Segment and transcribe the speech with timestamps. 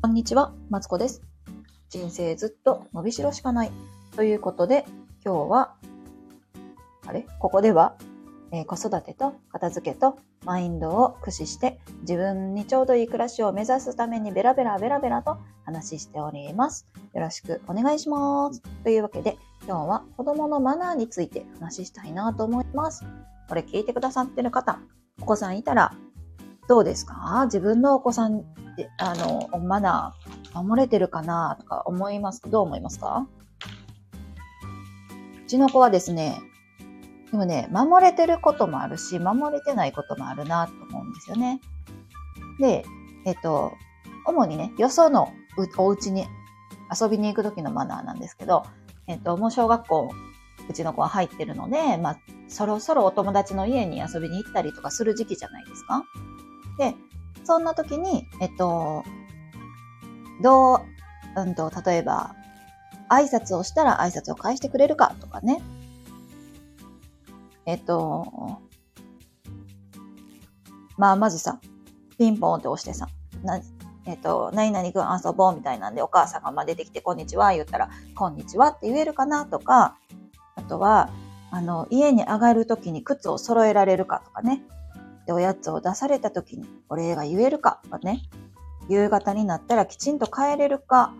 [0.00, 1.20] こんにちは、マツコです。
[1.90, 3.72] 人生ずっと伸びしろしかない。
[4.14, 4.86] ということで、
[5.22, 5.74] 今日は、
[7.06, 7.26] あれ？
[7.38, 7.96] ここでは、
[8.50, 16.86] えー子育てと片付けとマインドを駆使して自分にちょうどいい暮らしを目指すためにベラベラベラベラと話しております。
[17.14, 18.62] よろしくお願いします。
[18.84, 23.04] というわけで、今日は子供のマナーについて話したいなと思います。
[23.48, 24.78] これ聞いてくださってる方、
[25.20, 25.92] お子さんいたら
[26.68, 28.42] どうですか自分のお子さんっ
[28.76, 33.26] て、あの、マナー守れてるかなとか思いますどう思いますか？
[35.44, 36.40] うちの子はですね、
[37.30, 41.60] でもね、守れてることもあるし、守れてないこともあるなと思うんですよね。
[42.60, 42.84] で、
[43.24, 43.72] えっと、
[44.26, 45.32] 主にね、よその
[45.76, 46.26] お家に
[47.00, 48.64] 遊びに行く時のマナーなんですけど、
[49.06, 50.10] えっと、もう小学校、
[50.68, 56.04] うちの子は入ってるので、まあ、そろそろお友達の家に遊びに行ったりとかする時期じゃないですか。
[56.78, 56.94] で、
[57.44, 59.04] そんな時に、えっと、
[60.42, 60.80] どう、
[61.40, 62.34] うんと、例えば、
[63.08, 65.62] 挨拶をしたら挨拶を返してくれるかとかね。
[67.66, 68.60] えっと、
[70.96, 71.60] まあ、まずさ、
[72.16, 73.08] ピンポンって押してさ、
[73.42, 73.60] な、
[74.06, 79.96] えっと、何々くん遊ぼうみたいなんでお母さんがま出てきて、こんにちは言ったら、こんにちはって言えるかなとか、
[80.54, 81.10] あとは、
[81.50, 84.62] あの、家に上がるときに靴を揃えられるかとかね。
[85.26, 88.22] で、おやつを出されたときにお礼が言えるかとかね。
[88.88, 91.12] 夕方になったらきちんと帰れるか。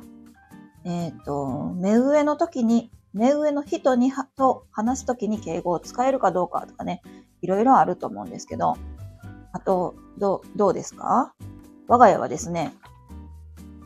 [0.84, 7.00] えっ、と、目上の時に、目上の人にと話すときに敬語を使えるかどうかとかね。
[7.42, 8.76] いろいろあると思うんですけど。
[9.52, 11.34] あと、どう、どうですか？
[11.88, 12.74] 我が家はですね、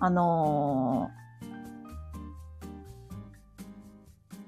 [0.00, 1.20] あのー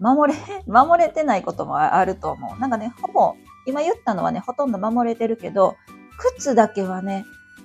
[0.05, 2.61] 守れ、 守れてないこともあると思う。
[2.61, 3.35] なんかね、ほぼ、
[3.67, 5.77] 今言ったのはね、ほとんど守れてるけど、
[6.19, 7.25] 靴だけはね、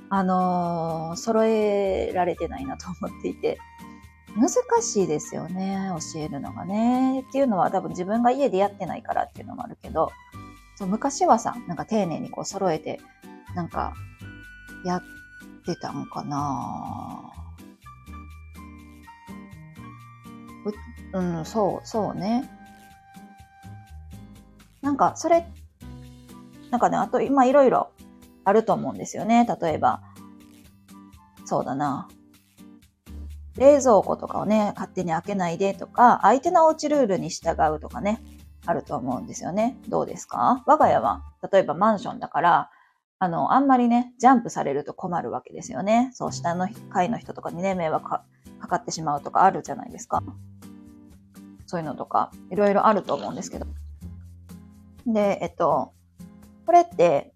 [0.09, 3.57] あのー揃えられてないなと思っていて、
[4.37, 7.25] 難しいですよね、教えるのがね。
[7.27, 10.11] っていうのは多分自分が家でやってないからっていうのもあるけど、
[10.75, 12.99] そう昔はさ、なんか丁寧にこう揃えて、
[13.55, 13.93] なんか、
[14.85, 15.03] やっ
[15.65, 17.31] てたんかな
[21.13, 22.47] ううん、そう、そうね。
[24.81, 25.47] なんか、それ、
[26.69, 27.91] なんかね、あと今いろいろ
[28.43, 29.47] あると思うんですよね。
[29.61, 30.01] 例えば、
[31.45, 32.07] そうだな。
[33.57, 38.21] 冷蔵庫とかをね、勝手に開けないでとか、相手のおうちルールに従うとかね、
[38.65, 39.77] あると思うんですよね。
[39.87, 40.63] どうですか？
[40.65, 42.69] 我が家は、例えばマンションだから、
[43.19, 46.11] あの、あんまりね、ジャンプされると困るわけですよね。
[46.13, 48.23] そう、下の階の人とかにね、迷惑か
[48.59, 50.21] かかってしまうとかあるじゃないですか。
[51.65, 53.65] そういうのとか、いろいろあると思うんですけど。
[55.07, 55.93] で、えっと、
[56.65, 57.33] これって、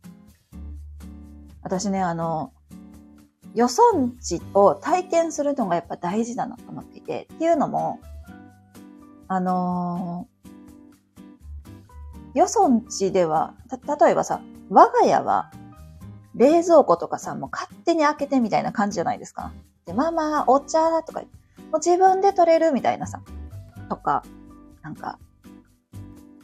[1.63, 2.53] 私ね、あの、
[3.53, 7.99] 予算値を体験するのがやっぱ大事だなと思っていて、っていうのも、
[9.27, 10.27] あの
[12.33, 15.51] 予算値では、た、例えばさ、我が家は
[16.35, 19.51] 冷蔵庫とかさ、もう勝手に開けてみたいな感じじゃないですか。
[19.85, 21.27] で、ママ、お茶とか、も
[21.73, 23.21] う自分で取れるみたいなさ、
[23.89, 24.23] とか、
[24.81, 25.19] なんか、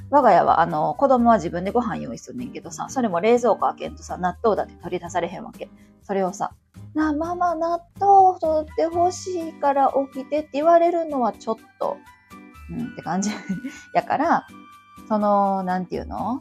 [0.10, 5.70] 我が家は、あの、子供は自分でご飯用意するねんけどさ、それも冷蔵庫開けんとさ、納豆だって取り出されへんわけ。
[6.04, 6.54] それをさ、
[6.98, 11.98] なあ、ママ、納豆を取ってほしいから起きてって言われるのはちょっと、
[12.70, 13.30] うんって感じ
[13.94, 14.48] やから、
[15.08, 16.40] その、なんていうの？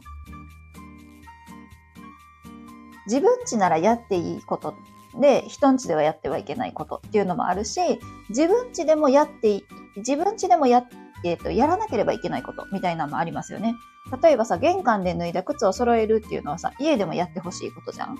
[3.05, 4.73] 自分家ならやっていいこと
[5.17, 9.63] で、人ん家ではやってはいけないことっていうのもあるし、自分家でもやって、
[9.95, 10.87] 自分家でもやっ
[11.23, 13.75] えっ、と、やらなければいけないことみたいなのもありますよね。
[14.21, 18.17] 例えばさ、玄関で脱いだ靴を揃えるっていうのはさ、家でもやってほしいことじゃん。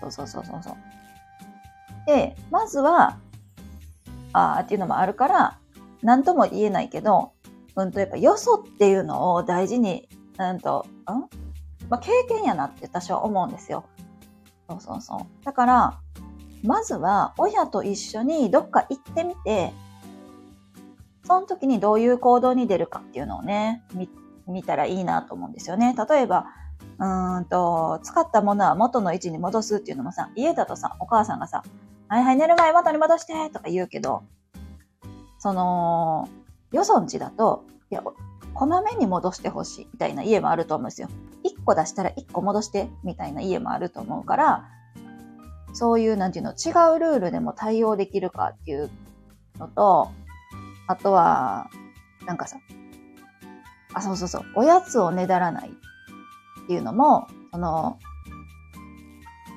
[0.00, 0.74] そうそうそうそうそう。
[2.06, 3.18] で、まずは、
[4.32, 5.58] あーっていうのもあるから、
[6.02, 7.32] なんとも言えないけど、
[7.76, 11.14] うんと、やっぱよそっていうのを大事に、なんと、ん？
[11.88, 13.84] まあ、経験やなって私は思うんですよ。
[14.68, 15.44] そうそうそう。
[15.44, 16.00] だから、
[16.62, 19.72] まずは親と一緒にどっか行ってみて、
[21.26, 24.08] その時にどういう行動に出るかっていうのをね、見、
[24.46, 25.94] 見たらいいなと思うんですよね。
[26.08, 26.46] 例えば、
[26.98, 31.62] うーんと、使ったものは元の位置に戻すっていうのもさ、家だとさ、お母さんがさ、
[32.14, 34.22] はいはい、寝る前元に戻してとか言うけど、
[35.40, 36.28] その、
[36.70, 38.04] よそんちだと、いや、
[38.54, 41.08] こまめに戻してほしいみたいな家もあると思うんですよ。
[41.44, 44.64] 1個出したら1個戻してみたいな家もあると思うから、
[45.72, 48.90] そういう、なんていうの、違うルールでも対応できるかっていう
[49.58, 50.12] のと、
[50.86, 51.68] あとは、
[52.26, 52.58] なんかさ、
[53.92, 57.98] あ、そうそうそう、おやつをねだらないっていうのも、その、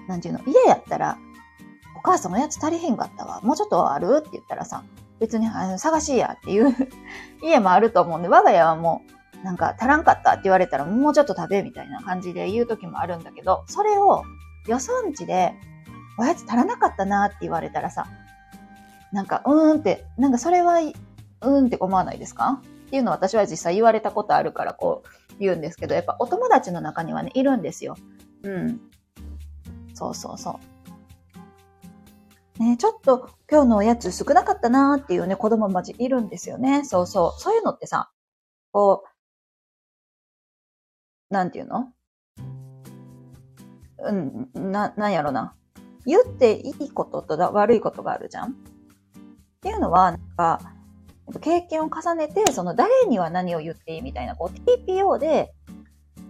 [0.07, 1.19] なんていうの、家やったら、
[2.07, 3.41] 母さんおやつ足りへんかったわ。
[3.41, 4.17] もうちょっとある？
[4.19, 4.83] って言ったらさ、
[5.19, 6.73] 別にあの探しいやっていう
[7.43, 9.01] 家もあると思うんで、我が家はも
[9.41, 14.23] う、なんか足らんかったって言われたらもうちょっと食べみたいな感じで言う時もあるんだけど、それを
[14.67, 15.53] よそんちで
[16.17, 18.07] おやつ足らなかったなって言われたらさ、
[19.11, 22.61] なんか、うーんって、なんかそれは、うーんって思わないですか？
[22.87, 27.95] っていうのを私は実際言われたことあるからこう言うんですけど、やっぱお友達の中にはね、いるんですよ。
[28.43, 28.79] うん。
[29.93, 30.53] そうそうそう。
[32.59, 36.83] ね、ちょっと今日のおやつ少なかったなーっていうね、子供まじいるんですよね。
[36.85, 37.41] そうそう。
[37.41, 38.09] そういうのってさ、
[38.71, 39.03] こ
[41.29, 41.91] う、なんていうの？
[43.99, 45.55] うん、な、なんやろな。
[46.05, 48.51] 言っていいことと悪いことがあるじゃん？
[48.51, 48.53] っ
[49.61, 50.59] ていうのは、なんか、
[51.41, 55.53] 経験を重ねて、その誰には何を言っていいみたいな、こう TPO で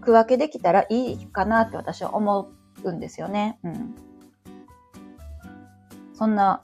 [0.02, 2.50] 区分けできたらいいかなって私は思
[2.84, 3.60] うんですよね。
[3.64, 3.96] うん。
[6.18, 6.64] そんな、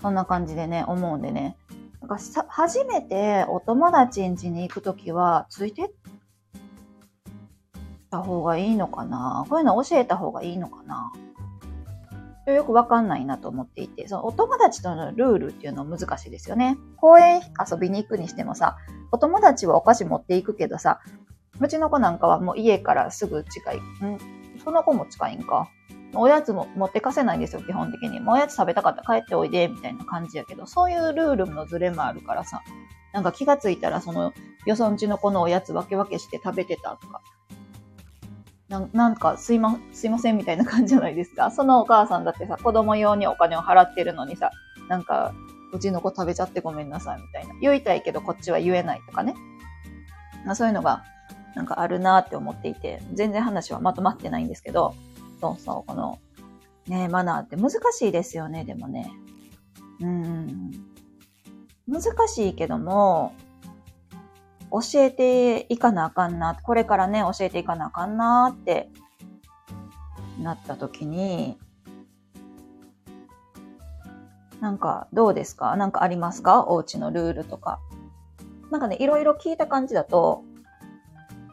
[0.00, 1.56] そんな感じでね、思うんでね。
[2.00, 5.90] なんかさ、初めてお友達ん家に行くときは、ついてっ
[8.10, 9.44] た方がいいのかな？
[9.50, 11.12] こういうの教えた方がいいのかな？
[12.46, 16.78] よくわかんないなと思っていて、そのお友達とのルールっていうのは難しいですよね。
[16.96, 18.78] 公園遊びに行くにしてもさ、
[19.12, 21.00] お友達はお菓子持っていくけどさ、
[21.60, 23.76] うちの子なんかはもう家からすぐ近い。
[23.76, 23.80] ん？
[24.64, 25.68] その子も近いんか？
[26.20, 28.20] おやつも持ってかせないんですよ、基本的に。
[28.20, 32.62] もうおやつ食べたかったら帰っておいで、みたいな感じやけど、そういうルールのズレもあるからさ、
[33.12, 34.32] なんか気がついたらその、
[34.66, 37.22] よそんちの子のおやつ分け分けして食べてたとか、
[38.68, 41.50] ななんかすいま、すいませんみたいな感じじゃないですか。
[41.50, 44.50] そのお母さんだってさ、子供用にお金を払ってるのにさ、
[44.88, 45.32] なんか、
[45.72, 47.54] うちの子食べちゃってごめんなさいみたいな。
[47.60, 49.34] 言いたいけどこっちは言えないとかね。
[50.44, 51.04] まあ、そういうのが、
[51.54, 54.94] なんかあるなって思っていて、全然話はまとまってないんですけど、
[55.54, 56.18] そう、この、
[56.88, 59.12] ね、マナーって難しいですよね、でもね。
[60.00, 60.72] うん。
[61.88, 63.32] 難しいけども、
[64.72, 68.90] 教えていかなあかんな、これからね、教えていかなあかんなって
[70.42, 71.58] なった時に、
[74.60, 75.76] なんかどうですか？
[75.76, 76.66] なんかありますか？
[76.68, 77.78] お家のルールとか。
[78.70, 80.42] なんかね、いろいろ聞いた感じだと、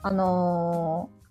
[0.01, 1.22] あのー、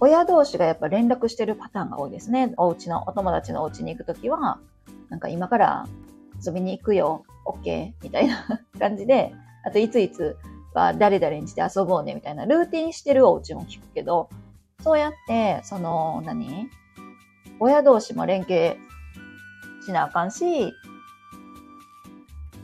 [0.00, 2.54] 親同士がやっぱ連絡してるパターンが多いですね。
[2.56, 4.58] お家の、お友達のお家に行くときは、
[5.10, 5.86] なんか今から
[6.44, 7.24] 遊びに行くよ。
[7.46, 8.44] OK みたいな
[8.78, 10.36] 感じで、あといついつ
[10.72, 14.28] は誰々にして遊ぼうねみたいなルーティンしてるお家も聞くけど、
[14.82, 16.70] そうやって、その、何？
[17.58, 18.78] 親同士も連携
[19.84, 20.72] しなあかんし、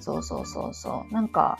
[0.00, 1.12] そうそうそうそう。
[1.12, 1.58] なんか、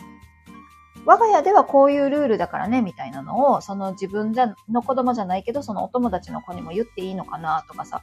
[1.06, 8.02] 我が家ではこういうルールだからね、みたいなのを、その自分じゃの子供じゃないけど、そのお友達の子にも言っていいのかな、とかさ、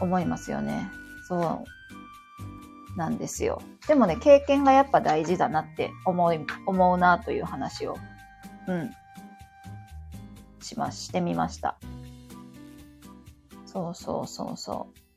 [0.00, 0.88] 思いますよね。
[1.28, 2.98] そう。
[2.98, 3.60] なんですよ。
[3.86, 7.96] でもね、経験がやっぱ大事だなって思い、思うなという話を、
[8.66, 8.90] うん、
[10.60, 11.76] しま、してみました。
[13.66, 15.07] そうそうそうそう。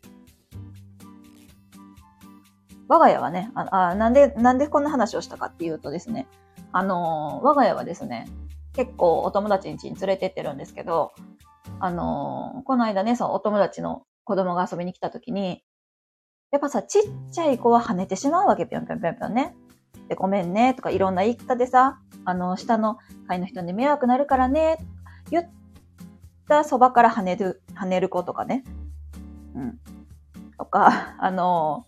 [2.91, 6.27] 我が家はね、ああなんで、なんでこんな話をしたかっていうとですね、
[6.74, 8.27] あのー、我が家はですね、
[8.74, 11.13] 結構お友達ん家に連れてってるんですけど、
[11.79, 15.63] あのー、この間ね、そのお友達の子供が遊びに来た時に、
[16.51, 19.55] やっぱさ、ちっちゃい子は跳ねてしまうわけ、ぴょんぴょんぴょんぴょんね。
[20.10, 24.79] で、ごめんね、とかいろんな言い方でさ、あの、下の階の人に迷惑なるからね、
[25.29, 25.50] 言っ
[26.50, 28.65] たそばから跳ねる、跳ねる子とかね。
[29.55, 29.79] うん。
[30.57, 31.86] とか、あの、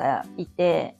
[0.00, 0.96] がいて、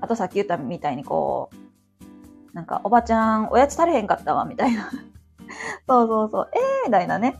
[0.00, 4.90] あとさっき言ったみたいにこう、なんか、おばちゃん、おやつ足りへんかったわ、みたいな。
[5.88, 7.36] そうそうそう、ええー、みたいなね。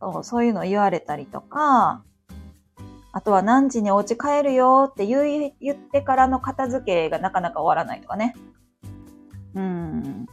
[0.00, 2.02] そうそういうの言われたりとか、
[3.12, 8.36] あとは何時にお家帰るよって言言ってからの片付けがなかなか終わらないとかね。
[9.54, 10.26] うん。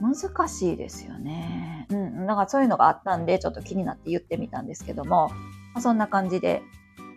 [0.00, 1.86] 難しいですよね。
[1.90, 2.26] うん。
[2.26, 5.28] だからそういうのがあったんで、ちょっと気になって言ってみたんですけども、
[5.74, 6.62] まあ、そんな感じで、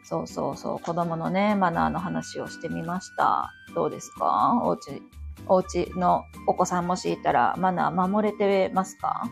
[0.03, 3.51] そうそうそう、子供のね、マナーの話をしてみました。
[3.73, 4.59] どうですか？
[4.63, 5.01] お家、
[5.47, 9.23] お家のお子さんもしいたらマナー守れてますか？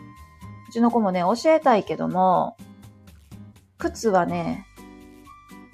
[0.68, 2.56] うちの子もね、教えたいけども、
[3.76, 4.64] 靴はね、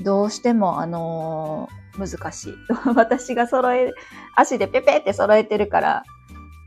[0.01, 2.55] どうしても、あのー、難しい。
[2.97, 3.93] 私が揃え、
[4.35, 6.03] 足でペペって揃えてるから、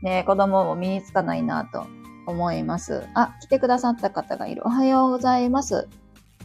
[0.02, 1.86] ね、子供も身につかないなと
[2.26, 3.06] 思います。
[3.14, 4.62] あ、来てくださった方がいる。
[4.64, 5.88] おはようございます。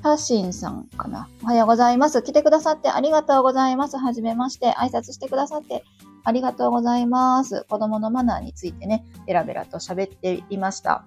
[0.04, 1.28] タシンさんかな。
[1.42, 2.22] おはようございます。
[2.22, 3.98] 来てくださってありがとうございます。
[3.98, 4.74] はじめまして。
[4.74, 5.84] 挨拶してくださって
[6.24, 7.66] ありがとうございます。
[7.68, 11.04] 子供のマナーについてね、ベラベラと喋っていました。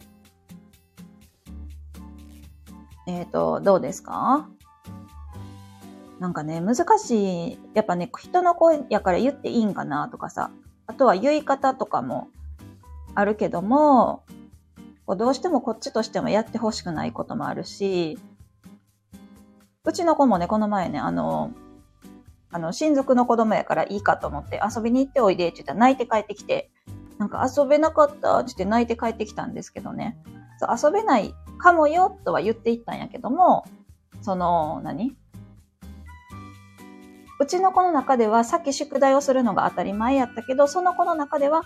[3.07, 4.49] えっ、と、どうですか？
[6.19, 7.59] なんかね、難しい。
[7.75, 10.51] やっぱね、人の声やから言っていいんかなとかさ。
[10.89, 12.27] あとは言い方とかも
[13.15, 14.25] あるけども、
[15.07, 18.19] こうどうしてもこっちとしてもやってほしくないこともあるし、
[19.85, 21.53] うちの子もね、この前ね、あの、
[22.53, 26.71] あの、親族の子供やからいいかと思って遊びに行っておいでって言ったら泣いて帰ってきて、
[27.19, 30.19] なんか遊べなかったって言って泣いて帰ってきたんですけどね。
[30.59, 33.65] そう遊べないかもよとは言っていったんやけども、
[34.23, 35.17] その、何？
[37.41, 41.63] うちの子の中ではさっき宿題をするのが当たり前やったけど、その子の中では、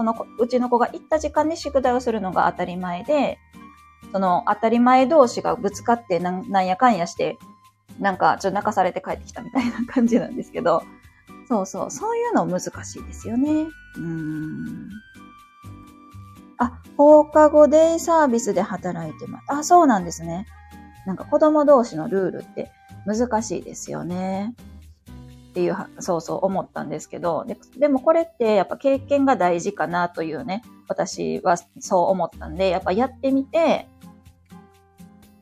[0.00, 3.38] その、うちの子が行った時間に宿題をするのが当たり前で、
[4.12, 7.38] その当たり前同士がぶつかってなんやかんやして、
[7.98, 10.82] なんかちょっと泣かされて帰ってきたみたいな感じなんですけど、
[11.48, 13.66] そうそう、そういうの難しいですよね。
[13.98, 14.88] うん。
[16.56, 19.44] あ、放課後デイサービスで働いてます。
[19.48, 20.46] あ、そうなんですね。
[21.04, 22.70] なんか子供同士のルールって
[23.04, 24.54] 難しいですよね。
[25.50, 33.88] っていう、そうそう思ったんですけど、ででもこれってやっぱ経験が大事かなというね、私はそう思ったんで、やっぱやってみて、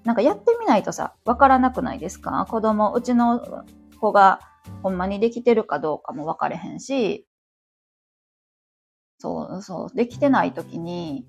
[0.05, 2.47] なんかやってみないとさ、わからなくないですか？
[2.49, 3.65] 子供、うちの
[4.01, 4.41] 子が
[4.83, 7.27] ほんまにできてるかどうかもわかれへんし、
[9.19, 11.29] そうそう、できてないときに、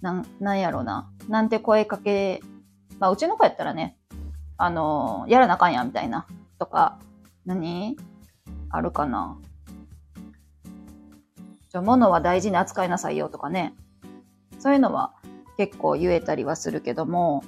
[0.00, 1.12] なん、なんやろうな。
[1.28, 2.40] なんて声かけ、
[2.98, 3.96] まあ、うちの子やったらね、
[4.56, 6.26] あのやらなあかんや、みたいな、
[6.62, 7.00] とか、
[7.44, 7.96] 何？
[8.70, 9.36] あるかな？
[11.68, 13.74] じゃ、物は大事に扱いなさいよ、とかね。
[14.60, 15.12] そういうのは
[15.56, 17.42] 結構言えたりはするけども、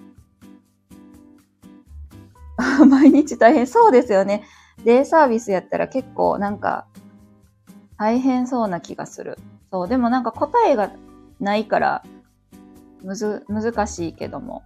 [2.91, 4.43] 毎日大変そうですよね。
[4.85, 6.87] デイサービスやったら結構なんか
[7.97, 9.39] 大変そうな気がする。
[9.71, 10.91] そう、でもなんか答えが
[11.39, 12.03] ないから、
[13.05, 14.65] むず、難しいけども。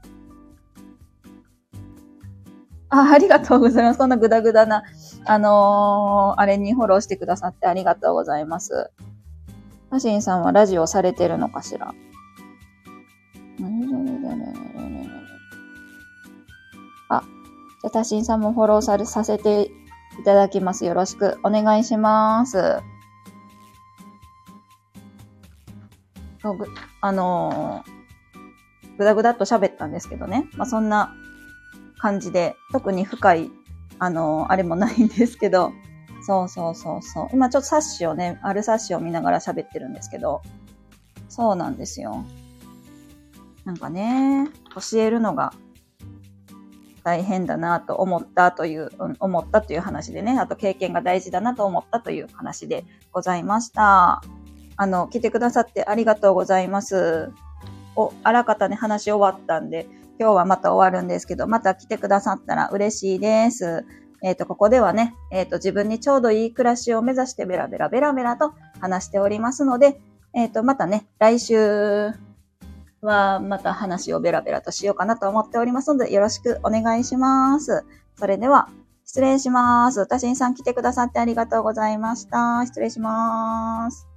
[2.90, 3.99] あ、ありがとうございます。
[3.99, 4.83] こんなグダグダな、
[5.26, 8.90] あのーあれにフォローしてくださってありがとうございます。
[9.90, 11.95] マシンさんはラジオされてるのかしら？
[17.11, 17.23] あ、
[17.83, 19.71] じゃあ、タシンさんもフォローされさせて
[20.21, 20.85] いただきます。
[20.85, 22.80] よろしくお願いします。
[27.00, 27.99] あのー
[28.99, 30.49] ぐだぐだっと喋ったんですけどね。
[30.57, 31.14] まあ、そんな
[31.99, 33.50] 感じで、特に深い、
[34.00, 35.73] あのあれもないんですけど、
[36.23, 37.28] そうそうそうそう。
[37.33, 40.43] 今ちょっと冊子をね、ある冊子を見ながら喋ってるんですけど、
[41.28, 42.25] そうなんですよ。
[43.64, 45.52] なんかね、教えるのが
[47.05, 54.23] 大変だなと思ったという、うん思ったという話でね、あと経験が大事だなと思ったという話でございました。
[54.76, 57.33] あの、来てくださってありがとうございます。
[57.97, 63.84] お、あらかたね、話終わったんで、今日はまた終わるんですけど、また来てくださったら嬉しいです。
[64.22, 70.00] えっ、と、ここではね、えっ、と、自分にちょうどいい暮らしを目指してベラベラベラベラと話しておりますので、
[70.34, 72.12] えっ、と、またね、来週
[73.00, 77.84] はまた話をベラベラとしようかなと思っておりますので、よろしくお願いします。
[78.16, 78.68] それでは、
[79.04, 80.06] 失礼します。
[80.06, 82.66] たしんさん来てくださってありがとうございました。
[82.66, 84.07] 失礼します。